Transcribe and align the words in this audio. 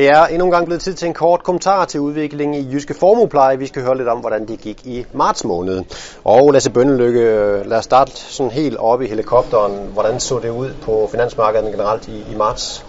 Det 0.00 0.08
er 0.08 0.26
endnu 0.26 0.44
en 0.44 0.50
gang 0.50 0.66
blevet 0.66 0.82
tid 0.82 0.94
til 0.94 1.08
en 1.08 1.14
kort 1.14 1.42
kommentar 1.42 1.84
til 1.84 2.00
udviklingen 2.00 2.64
i 2.64 2.72
Jyske 2.72 2.94
Formuepleje. 2.94 3.58
Vi 3.58 3.66
skal 3.66 3.82
høre 3.82 3.96
lidt 3.96 4.08
om, 4.08 4.18
hvordan 4.18 4.48
det 4.48 4.60
gik 4.60 4.86
i 4.86 5.04
marts 5.12 5.44
måned. 5.44 5.82
Og 6.24 6.52
Lasse 6.52 6.70
Bønnelykke, 6.70 7.20
lad 7.64 7.78
os 7.78 7.84
starte 7.84 8.12
sådan 8.12 8.50
helt 8.50 8.76
oppe 8.76 9.04
i 9.04 9.08
helikopteren. 9.08 9.72
Hvordan 9.92 10.20
så 10.20 10.38
det 10.42 10.50
ud 10.50 10.70
på 10.82 11.08
finansmarkedet 11.10 11.70
generelt 11.70 12.08
i, 12.08 12.32
i 12.32 12.36
marts? 12.36 12.84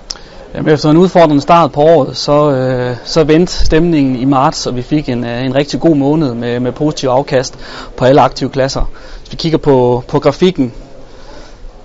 Jamen, 0.56 0.74
efter 0.74 0.90
en 0.90 0.98
udfordrende 0.98 1.42
start 1.42 1.72
på 1.72 1.82
året, 1.82 2.18
så, 2.18 2.52
øh, 2.52 2.96
så 3.04 3.24
vendte 3.24 3.54
stemningen 3.54 4.16
i 4.16 4.26
marts, 4.26 4.68
og 4.68 4.76
vi 4.76 4.82
fik 4.82 5.10
en, 5.10 5.24
øh, 5.24 5.46
en 5.46 5.56
rigtig 5.56 5.80
god 5.80 5.96
måned 5.96 6.34
med, 6.34 6.60
med 6.60 6.72
positiv 6.72 7.10
afkast 7.10 7.60
på 7.98 8.06
alle 8.06 8.22
aktive 8.22 8.50
klasser. 8.50 8.92
Hvis 9.20 9.32
vi 9.32 9.38
kigger 9.38 9.58
på, 9.58 10.04
på 10.08 10.20
grafikken, 10.20 10.74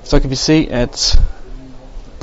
så 0.05 0.21
kan 0.21 0.31
vi 0.31 0.37
se, 0.37 0.69
at 0.71 1.19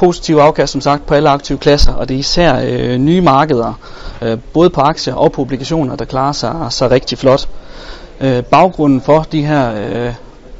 positive 0.03 0.41
afkast 0.41 0.71
som 0.71 0.81
sagt 0.81 1.05
på 1.05 1.13
alle 1.13 1.29
aktive 1.29 1.57
klasser, 1.57 1.93
og 1.93 2.09
det 2.09 2.15
er 2.15 2.19
især 2.19 2.61
øh, 2.65 2.97
nye 2.97 3.21
markeder, 3.21 3.73
øh, 4.21 4.37
både 4.53 4.69
på 4.69 4.81
aktier 4.81 5.13
og 5.13 5.31
på 5.31 5.41
obligationer, 5.41 5.95
der 5.95 6.05
klarer 6.05 6.31
sig, 6.31 6.55
sig 6.69 6.91
rigtig 6.91 7.17
flot. 7.17 7.47
Øh, 8.21 8.43
baggrunden 8.43 9.01
for 9.01 9.25
de 9.31 9.45
her 9.45 9.73
øh, 9.75 10.13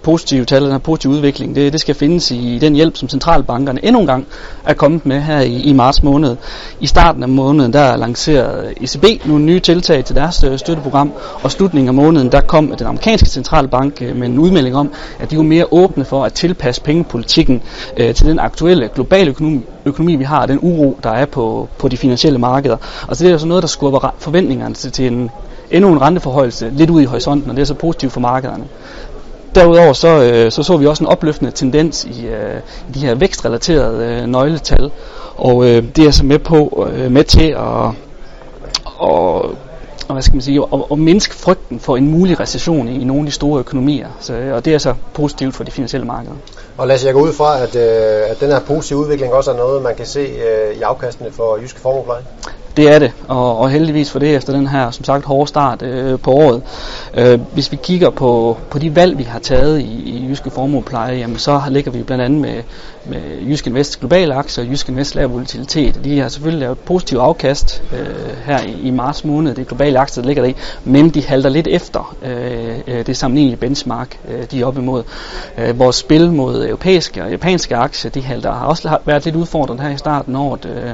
positive 0.04 0.46
tal, 0.46 0.64
den 0.64 0.72
her 0.72 0.78
positive 0.78 1.14
udvikling, 1.14 1.56
det, 1.56 1.74
det 1.74 1.82
skal 1.82 1.96
findes 1.96 2.32
i 2.32 2.58
den 2.62 2.76
hjælp, 2.76 2.98
som 2.98 3.10
centralbankerne 3.10 3.86
endnu 3.86 4.02
en 4.02 4.08
gang 4.08 4.28
er 4.66 4.74
kommet 4.74 5.06
med 5.06 5.22
her 5.22 5.40
i, 5.40 5.62
i 5.62 5.74
marts 5.74 6.04
måned. 6.04 6.36
I 6.80 6.88
starten 6.88 7.24
af 7.24 7.30
måneden, 7.30 7.74
der 7.74 7.96
lancerede 7.96 8.74
ECB 8.82 9.26
nogle 9.26 9.46
nye 9.46 9.60
tiltag 9.60 10.06
til 10.06 10.16
deres 10.16 10.44
øh, 10.44 10.60
støtteprogram, 10.60 11.14
og 11.44 11.52
slutningen 11.52 11.88
af 11.88 11.94
måneden, 11.94 12.32
der 12.32 12.42
kom 12.42 12.76
den 12.78 12.88
amerikanske 12.88 13.30
centralbank 13.30 14.02
øh, 14.02 14.16
med 14.16 14.28
en 14.28 14.40
udmelding 14.40 14.76
om, 14.76 14.92
at 15.20 15.32
de 15.32 15.38
var 15.38 15.44
mere 15.44 15.66
åbne 15.72 16.06
for 16.06 16.24
at 16.24 16.34
tilpasse 16.34 16.82
pengepolitikken 16.82 17.62
øh, 17.98 18.14
til 18.14 18.26
den 18.26 18.40
aktuelle 18.40 18.90
globale 18.96 19.30
økonomi, 19.30 19.62
økonomi, 19.86 20.16
vi 20.16 20.24
har, 20.24 20.42
og 20.42 20.48
den 20.48 20.60
uro, 20.62 21.00
der 21.04 21.10
er 21.10 21.26
på, 21.26 21.70
på 21.78 21.88
de 21.88 21.98
finansielle 21.98 22.40
markeder. 22.40 22.78
Og 23.08 23.16
så 23.16 23.24
det 23.24 23.30
er 23.30 23.34
altså 23.34 23.48
noget, 23.48 23.62
der 23.62 23.68
skubber 23.68 24.16
forventningerne 24.18 24.76
til, 24.76 24.92
til 24.92 25.08
en 25.08 25.30
endnu 25.74 25.92
en 25.92 26.02
renteforhøjelse 26.02 26.70
lidt 26.70 26.90
ud 26.90 27.02
i 27.02 27.06
horisonten, 27.06 27.50
og 27.50 27.56
det 27.56 27.62
er 27.62 27.66
så 27.66 27.74
positivt 27.74 28.14
for 28.14 28.20
markederne. 28.20 28.64
Derudover 29.56 29.94
så, 29.94 30.08
øh, 30.08 30.52
så 30.52 30.64
så 30.64 30.78
vi 30.78 30.88
også 30.88 31.04
en 31.04 31.08
opløftende 31.08 31.52
tendens 31.52 32.06
i, 32.06 32.26
øh, 32.26 32.60
i 32.90 32.92
de 32.92 33.00
her 33.00 33.16
vækstrelaterede 33.16 34.06
øh, 34.06 34.28
nøgletal, 34.28 34.92
og 35.36 35.66
øh, 35.66 35.84
det 35.96 36.06
er 36.06 36.12
så 36.12 36.26
med 36.26 36.40
på 36.40 36.88
øh, 36.94 37.12
med 37.12 37.24
til 37.24 37.50
at 37.50 37.94
og, 39.04 39.46
og 40.08 40.14
hvad 40.14 40.22
skal 40.22 40.36
man 40.36 40.42
sige, 40.42 40.58
at, 40.58 40.68
og 40.72 41.00
mindske 41.00 41.36
frygten 41.36 41.80
for 41.80 41.98
en 41.98 42.12
mulig 42.12 42.40
recession 42.40 42.88
i, 42.88 43.02
i 43.02 43.04
nogle 43.04 43.22
af 43.22 43.26
de 43.26 43.32
store 43.32 43.60
økonomier. 43.60 44.08
Så, 44.20 44.34
øh, 44.34 44.56
og 44.56 44.66
det 44.66 44.74
er 44.74 44.78
så 44.78 44.94
positivt 45.14 45.56
for 45.56 45.64
de 45.64 45.72
finansielle 45.72 46.08
markeder. 46.08 46.36
Og 46.78 46.88
lad 46.88 46.96
os 46.96 47.06
jeg 47.06 47.14
gå 47.14 47.20
ud 47.20 47.34
fra, 47.34 47.62
at, 47.64 47.76
øh, 47.76 48.32
at 48.32 48.40
den 48.40 48.52
her 48.52 48.60
positive 48.60 49.00
udvikling 49.00 49.34
også 49.34 49.52
er 49.52 49.58
noget, 49.58 49.82
man 49.82 49.96
kan 49.96 50.06
se 50.06 50.20
øh, 50.20 50.78
i 50.78 50.82
afkastene 50.82 51.32
for 51.32 51.58
Jyske 51.62 51.80
Formuepleje. 51.80 52.24
Det 52.78 52.96
er 52.96 53.00
det, 53.00 53.12
og, 53.28 53.58
og 53.58 53.70
heldigvis 53.70 54.12
for 54.12 54.20
det 54.20 54.36
efter 54.36 54.54
den 54.54 54.68
her, 54.68 54.92
som 54.92 55.06
sagt, 55.06 55.26
hårde 55.26 55.48
start 55.48 55.82
øh, 55.82 56.20
på 56.20 56.32
året. 56.32 56.62
Øh, 57.14 57.40
hvis 57.54 57.72
vi 57.72 57.78
kigger 57.84 58.10
på, 58.10 58.58
på 58.70 58.80
de 58.80 58.96
valg, 58.96 59.18
vi 59.18 59.24
har 59.24 59.40
taget 59.40 59.80
i, 59.80 60.04
i 60.06 60.13
Jyske 60.34 60.50
Formuepleje, 60.50 61.18
jamen, 61.18 61.38
så 61.38 61.62
ligger 61.70 61.92
vi 61.92 62.04
blandt 62.04 62.24
andet 62.24 62.42
med, 62.42 62.64
med 63.06 63.22
Jyske 63.48 63.70
Invest 63.70 64.00
globale 64.00 64.34
aktier 64.34 64.66
og 64.66 64.72
Jyske 64.72 64.92
Invest 64.92 65.16
lav 65.16 65.32
volatilitet. 65.32 66.00
De 66.04 66.20
har 66.20 66.30
selvfølgelig 66.30 66.60
lavet 66.60 66.80
positiv 66.80 67.18
afkast 67.18 67.84
øh, 67.94 68.38
her 68.46 68.60
i, 68.64 68.82
i 68.82 68.92
marts 68.92 69.26
måned, 69.26 69.56
det 69.56 69.68
globale 69.68 70.00
aktier, 70.00 70.22
der 70.22 70.28
ligger 70.28 70.44
der 70.44 70.50
i, 70.50 70.56
men 70.84 71.10
de 71.10 71.26
halter 71.26 71.50
lidt 71.50 71.68
efter 71.68 72.16
øh, 72.24 72.80
øh 72.88 73.06
det 73.06 73.18
sammenlignelige 73.18 73.58
benchmark, 73.58 74.20
øh, 74.30 74.44
de 74.52 74.62
er 74.62 74.66
op 74.66 74.78
imod. 74.78 75.04
Øh, 75.58 75.80
vores 75.80 75.96
spil 75.96 76.32
mod 76.32 76.66
europæiske 76.66 77.24
og 77.24 77.32
japanske 77.32 77.76
aktier, 77.76 78.12
de 78.12 78.22
halter, 78.22 78.54
har 78.54 78.66
også 78.66 78.98
været 79.06 79.26
lidt 79.26 79.36
udfordrende 79.36 79.84
her 79.84 79.90
i 79.90 79.98
starten 79.98 80.36
af 80.36 80.40
året. 80.40 80.66
Øh, 80.66 80.94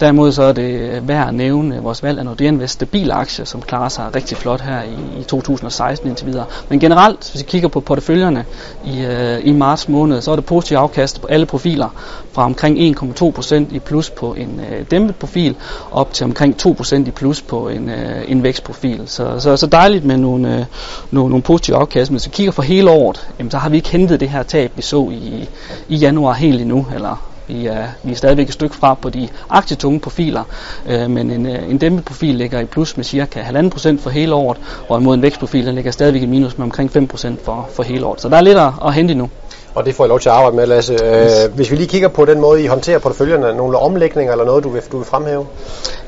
derimod 0.00 0.32
så 0.32 0.42
er 0.42 0.52
det 0.52 1.08
værd 1.08 1.28
at 1.28 1.34
nævne 1.34 1.82
vores 1.82 2.02
valg 2.02 2.18
af 2.18 2.24
Nordea 2.24 2.48
Invest 2.48 2.74
stabile 2.74 3.12
aktier, 3.12 3.44
som 3.44 3.62
klarer 3.62 3.88
sig 3.88 4.14
rigtig 4.14 4.36
flot 4.36 4.60
her 4.60 4.82
i, 4.82 5.20
i 5.20 5.22
2016 5.22 6.08
indtil 6.08 6.26
videre. 6.26 6.44
Men 6.68 6.80
generelt, 6.80 7.30
hvis 7.30 7.42
vi 7.42 7.46
kigger 7.46 7.68
på 7.68 7.80
porteføljerne 7.80 8.44
i, 8.84 9.00
øh, 9.00 9.40
i 9.44 9.52
marts 9.52 9.88
måned, 9.88 10.20
så 10.20 10.30
er 10.30 10.36
det 10.36 10.44
positiv 10.44 10.76
afkast 10.76 11.20
på 11.20 11.26
alle 11.26 11.46
profiler 11.46 11.88
fra 12.32 12.44
omkring 12.44 12.98
1,2% 12.98 13.74
i 13.74 13.78
plus 13.78 14.10
på 14.10 14.34
en 14.34 14.60
øh, 14.70 14.84
dæmpet 14.90 15.16
profil 15.16 15.56
op 15.92 16.12
til 16.12 16.24
omkring 16.24 16.56
2% 16.66 16.94
i 17.08 17.10
plus 17.10 17.42
på 17.42 17.68
en, 17.68 17.88
øh, 17.88 18.30
en 18.30 18.42
vækstprofil. 18.42 19.02
Så, 19.06 19.38
så, 19.38 19.56
så 19.56 19.66
dejligt 19.66 20.04
med 20.04 20.16
nogle, 20.16 20.58
øh, 20.58 20.64
nogle, 21.10 21.28
nogle 21.28 21.42
positive 21.42 21.76
afkast. 21.76 22.10
Men 22.10 22.14
hvis 22.14 22.26
vi 22.26 22.30
kigger 22.34 22.52
for 22.52 22.62
hele 22.62 22.90
året, 22.90 23.28
jamen, 23.38 23.50
så 23.50 23.58
har 23.58 23.68
vi 23.68 23.76
ikke 23.76 23.88
hentet 23.88 24.20
det 24.20 24.28
her 24.28 24.42
tab, 24.42 24.72
vi 24.76 24.82
så 24.82 25.10
i, 25.12 25.48
i 25.88 25.96
januar 25.96 26.32
helt 26.32 26.60
endnu, 26.60 26.86
eller 26.94 27.33
vi 27.46 27.66
er, 27.66 27.86
vi 28.02 28.12
er 28.12 28.16
stadigvæk 28.16 28.46
et 28.46 28.52
stykke 28.52 28.76
fra 28.76 28.94
på 28.94 29.10
de 29.10 29.28
aktietunge 29.50 30.00
profiler, 30.00 30.42
øh, 30.88 31.10
men 31.10 31.30
en, 31.30 31.46
øh, 31.46 31.70
en 31.70 31.78
dæmpet 31.78 32.04
profil 32.04 32.34
ligger 32.34 32.60
i 32.60 32.64
plus 32.64 32.96
med 32.96 33.04
cirka 33.04 33.40
1,5% 33.40 34.00
for 34.02 34.10
hele 34.10 34.34
året, 34.34 34.58
og 34.88 35.02
mod 35.02 35.14
en 35.14 35.22
vækstprofil 35.22 35.66
den 35.66 35.74
ligger 35.74 35.90
stadigvæk 35.90 36.22
i 36.22 36.26
minus 36.26 36.58
med 36.58 36.64
omkring 36.64 36.90
5% 36.90 37.44
for, 37.44 37.68
for 37.72 37.82
hele 37.82 38.06
året. 38.06 38.20
Så 38.20 38.28
der 38.28 38.36
er 38.36 38.40
lidt 38.40 38.58
at, 38.58 38.72
at 38.86 38.94
hente 38.94 39.12
endnu. 39.12 39.30
Og 39.74 39.86
det 39.86 39.94
får 39.94 40.04
jeg 40.04 40.08
lov 40.08 40.20
til 40.20 40.28
at 40.28 40.34
arbejde 40.34 40.56
med, 40.56 40.66
Lasse. 40.66 40.94
Øh, 41.04 41.54
hvis 41.54 41.70
vi 41.70 41.76
lige 41.76 41.88
kigger 41.88 42.08
på 42.08 42.24
den 42.24 42.40
måde, 42.40 42.62
I 42.62 42.66
håndterer 42.66 42.98
porteføljerne, 42.98 43.56
nogle 43.56 43.78
omlægninger 43.78 44.32
eller 44.32 44.44
noget, 44.44 44.64
du 44.64 44.68
vil, 44.68 44.82
du 44.92 44.96
vil 44.96 45.06
fremhæve? 45.06 45.46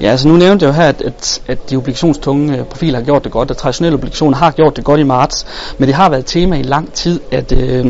Ja, 0.01 0.11
altså 0.11 0.29
nu 0.29 0.37
nævnte 0.37 0.67
jeg 0.67 0.73
jo 0.73 0.75
her, 0.77 0.89
at, 0.89 1.03
at, 1.03 1.43
at 1.47 1.71
de 1.71 1.77
obligationstunge 1.77 2.59
øh, 2.59 2.65
profiler 2.65 2.99
har 2.99 3.05
gjort 3.05 3.25
det 3.25 3.33
godt, 3.33 3.51
og 3.51 3.57
traditionelle 3.57 3.95
obligationer 3.95 4.37
har 4.37 4.51
gjort 4.51 4.77
det 4.77 4.85
godt 4.85 5.01
i 5.01 5.03
marts, 5.03 5.47
men 5.79 5.87
det 5.87 5.95
har 5.95 6.09
været 6.09 6.21
et 6.21 6.27
tema 6.27 6.57
i 6.57 6.63
lang 6.63 6.93
tid, 6.93 7.21
at 7.31 7.53
øh, 7.53 7.87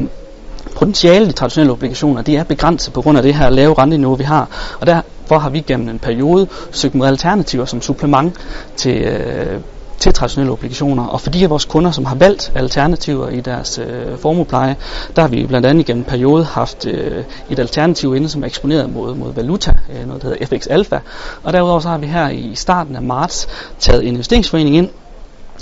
potentiale 0.77 1.29
i 1.29 1.33
traditionelle 1.33 1.73
obligationer, 1.73 2.23
det 2.23 2.37
er 2.37 2.45
begrænset 2.45 2.93
på 2.93 3.03
grund 3.03 3.19
af 3.19 3.23
det 3.23 3.35
her 3.35 3.51
lave 3.51 3.75
renteniveau, 3.75 4.15
vi 4.15 4.25
har. 4.25 4.49
Og 4.81 4.87
derfor 4.87 5.39
har 5.39 5.51
vi 5.51 5.61
gennem 5.61 5.89
en 5.89 5.99
periode 5.99 6.49
søgt 6.71 6.95
mod 6.95 7.07
alternativer 7.07 7.65
som 7.65 7.83
supplement 7.83 8.35
til, 8.77 8.97
øh, 8.97 9.61
til 9.99 10.13
traditionelle 10.15 10.53
obligationer. 10.53 11.07
Og 11.07 11.21
fordi 11.21 11.45
af 11.45 11.51
vores 11.51 11.65
kunder, 11.65 11.91
som 11.91 12.05
har 12.05 12.15
valgt 12.15 12.53
alternativer 12.55 13.29
i 13.29 13.41
deres 13.41 13.79
øh, 13.79 14.19
formuepleje, 14.19 14.77
der 15.17 15.23
har 15.23 15.29
vi 15.29 15.47
blandt 15.47 15.67
andet 15.67 15.87
gennem 15.87 16.01
en 16.01 16.11
periode 16.11 16.45
haft 16.45 16.87
øh, 16.87 17.25
et 17.51 17.59
alternativ 17.59 18.17
inde, 18.17 18.29
som 18.29 18.43
er 18.43 18.47
eksponeret 18.47 18.93
mod, 18.93 19.15
mod 19.15 19.35
valuta, 19.35 19.73
øh, 19.93 20.07
noget 20.07 20.23
der 20.23 20.29
hedder 20.29 20.47
FX 20.47 20.67
Alpha. 20.67 20.99
Og 21.43 21.53
derudover 21.53 21.81
så 21.81 21.89
har 21.89 21.99
vi 21.99 22.07
her 22.07 22.29
i 22.29 22.55
starten 22.55 22.97
af 22.97 23.03
marts 23.03 23.49
taget 23.79 24.03
en 24.03 24.09
investeringsforening 24.09 24.77
ind, 24.77 24.91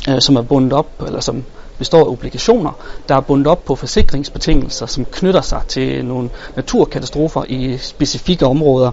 øh, 0.09 0.21
som 0.21 0.37
er 0.37 0.43
bundet 0.43 0.73
op, 0.73 0.87
eller 1.07 1.21
som 1.21 1.45
består 1.79 2.01
af 2.01 2.09
obligationer, 2.09 2.73
der 3.09 3.15
er 3.15 3.21
bundet 3.21 3.47
op 3.47 3.65
på 3.65 3.77
forsikringsbetingelser, 3.77 4.87
som 4.87 5.05
knytter 5.05 5.41
sig 5.41 5.61
til 5.69 6.05
nogle 6.05 6.31
naturkatastrofer 6.57 7.45
i 7.49 7.79
specifikke 7.79 8.47
områder. 8.47 8.91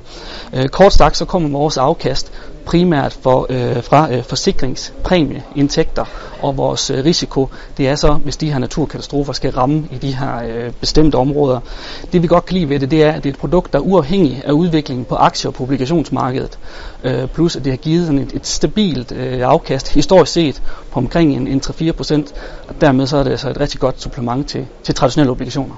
Øh, 0.53 0.69
kort 0.69 0.93
sagt 0.93 1.17
så 1.17 1.25
kommer 1.25 1.49
vores 1.49 1.77
afkast 1.77 2.31
primært 2.65 3.13
for, 3.21 3.47
øh, 3.49 3.83
fra 3.83 4.13
øh, 4.13 4.23
forsikringspræmieindtægter, 4.23 6.05
og 6.41 6.57
vores 6.57 6.89
øh, 6.89 7.05
risiko, 7.05 7.49
det 7.77 7.87
er 7.87 7.95
så, 7.95 8.13
hvis 8.13 8.37
de 8.37 8.51
her 8.51 8.59
naturkatastrofer 8.59 9.33
skal 9.33 9.51
ramme 9.51 9.87
i 9.91 9.97
de 9.97 10.15
her 10.15 10.43
øh, 10.43 10.71
bestemte 10.79 11.15
områder. 11.15 11.59
Det 12.13 12.21
vi 12.21 12.27
godt 12.27 12.45
kan 12.45 12.57
lide 12.57 12.69
ved 12.69 12.79
det, 12.79 12.91
det 12.91 13.03
er, 13.03 13.11
at 13.11 13.23
det 13.23 13.29
er 13.29 13.33
et 13.33 13.39
produkt, 13.39 13.73
der 13.73 13.79
er 13.79 13.83
uafhængig 13.83 14.41
af 14.45 14.51
udviklingen 14.51 15.05
på 15.05 15.15
aktie- 15.15 15.49
og 15.49 15.53
publikationsmarkedet, 15.53 16.59
øh, 17.03 17.27
plus 17.27 17.55
at 17.55 17.65
det 17.65 17.71
har 17.71 17.77
givet 17.77 18.05
sådan 18.05 18.19
et, 18.19 18.33
et 18.33 18.47
stabilt 18.47 19.11
øh, 19.11 19.41
afkast 19.41 19.93
historisk 19.93 20.31
set 20.31 20.61
på 20.91 20.99
omkring 20.99 21.35
en, 21.35 21.47
en 21.47 21.61
3-4 21.65 21.91
procent, 21.91 22.33
og 22.67 22.75
dermed 22.81 23.07
så 23.07 23.17
er 23.17 23.23
det 23.23 23.31
altså 23.31 23.49
et 23.49 23.59
rigtig 23.59 23.79
godt 23.79 24.01
supplement 24.01 24.47
til, 24.47 24.67
til 24.83 24.95
traditionelle 24.95 25.31
obligationer. 25.31 25.75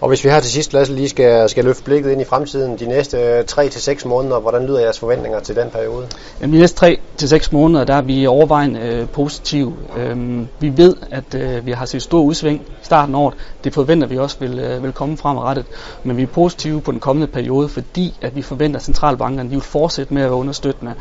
Og 0.00 0.08
hvis 0.08 0.24
vi 0.24 0.28
her 0.28 0.40
til 0.40 0.50
sidst, 0.50 0.72
Lasse, 0.72 0.94
lige 0.94 1.08
skal, 1.08 1.48
skal 1.48 1.64
løfte 1.64 1.84
blikket 1.84 2.10
ind 2.10 2.20
i 2.20 2.24
fremtiden, 2.24 2.78
de 2.78 2.86
næste 2.86 3.16
øh, 3.16 3.44
3-6 3.50 4.08
måneder, 4.08 4.40
hvordan 4.40 4.66
lyder 4.66 4.80
jeres 4.80 4.98
forventninger 4.98 5.40
til 5.40 5.56
den 5.56 5.70
periode? 5.70 6.06
Jamen, 6.40 6.54
de 6.54 6.60
næste 6.60 6.98
3-6 7.22 7.48
måneder, 7.52 7.84
der 7.84 7.94
er 7.94 8.02
vi 8.02 8.26
overvejende 8.26 8.80
øh, 8.80 9.08
positive. 9.08 9.74
Øhm, 9.96 10.48
vi 10.60 10.72
ved, 10.76 10.96
at 11.10 11.34
øh, 11.34 11.66
vi 11.66 11.70
har 11.72 11.86
set 11.86 12.02
stor 12.02 12.20
udsving 12.20 12.60
i 12.60 12.84
starten 12.84 13.14
af 13.14 13.18
året. 13.18 13.34
Det 13.64 13.74
forventer 13.74 14.06
vi 14.06 14.18
også 14.18 14.36
vil, 14.40 14.58
øh, 14.58 14.82
vil 14.82 14.92
komme 14.92 15.16
fremadrettet. 15.16 15.64
Men 16.04 16.16
vi 16.16 16.22
er 16.22 16.26
positive 16.26 16.80
på 16.80 16.92
den 16.92 17.00
kommende 17.00 17.26
periode, 17.26 17.68
fordi 17.68 18.14
at 18.22 18.36
vi 18.36 18.42
forventer, 18.42 18.78
at 18.78 18.84
centralbankerne 18.84 19.48
de 19.48 19.54
vil 19.54 19.62
fortsætte 19.62 20.14
med 20.14 20.22
at 20.22 20.28
være 20.28 20.38
understøttende. 20.38 20.94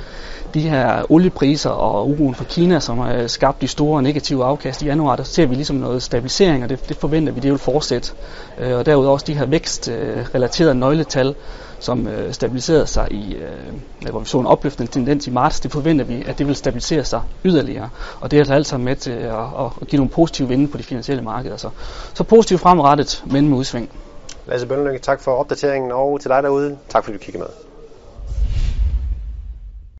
De 0.54 0.60
her 0.60 1.12
oliepriser 1.12 1.70
og 1.70 2.10
uroen 2.10 2.36
for 2.36 2.44
Kina, 2.44 2.80
som 2.80 2.98
har 2.98 3.14
øh, 3.14 3.30
skabt 3.30 3.62
de 3.62 3.68
store 3.68 4.02
negative 4.02 4.44
afkast 4.46 4.82
i 4.82 4.86
januar, 4.86 5.16
der 5.16 5.24
ser 5.24 5.46
vi 5.46 5.56
ligesom 5.56 5.76
noget 5.76 6.04
stabilisering, 6.04 6.64
og 6.64 6.70
det, 6.70 6.90
det 6.90 6.98
forventer 6.98 7.34
vi, 7.34 7.40
det 7.40 7.52
vil 7.52 7.60
fortsætte. 7.60 8.12
Øh, 8.60 8.83
og 8.84 8.88
derudover 8.88 9.14
også 9.14 9.26
de 9.26 9.34
her 9.34 9.46
vækstrelaterede 9.46 10.76
nøgletal, 10.76 11.36
som 11.80 12.08
øh, 12.08 12.34
stabiliserede 12.34 12.88
sig 12.88 13.08
i, 13.12 13.36
øh, 13.36 14.10
hvor 14.12 14.20
vi 14.20 14.26
så 14.26 14.40
en 14.40 14.46
opløftende 14.46 14.92
tendens 14.92 15.28
i 15.28 15.32
marts, 15.32 15.60
det 15.60 15.72
forventer 15.72 16.06
vi, 16.06 16.24
at 16.28 16.38
det 16.38 16.48
vil 16.48 16.56
stabilisere 16.56 17.04
sig 17.04 17.22
yderligere. 17.46 17.90
Og 18.22 18.32
det 18.32 18.38
er 18.38 18.42
altså 18.42 18.54
alt 18.54 18.68
sammen 18.68 18.86
med 18.86 18.96
til 18.96 19.12
at, 19.12 19.34
at, 19.82 19.88
give 19.88 19.98
nogle 19.98 20.10
positive 20.10 20.48
vinde 20.48 20.68
på 20.68 20.78
de 20.78 20.84
finansielle 20.84 21.24
markeder. 21.24 21.58
Så, 21.58 21.70
så 22.14 22.24
positivt 22.24 22.62
fremrettet, 22.62 23.24
men 23.26 23.50
med 23.50 23.58
udsving. 23.58 23.90
Lasse 24.48 24.68
Bønlykke, 24.68 25.00
tak 25.00 25.22
for 25.22 25.32
opdateringen, 25.32 25.92
og 25.92 26.22
til 26.22 26.30
dig 26.30 26.44
derude, 26.44 26.78
tak 26.90 27.04
fordi 27.04 27.18
du 27.18 27.24
kiggede 27.24 27.44
med. 27.44 27.63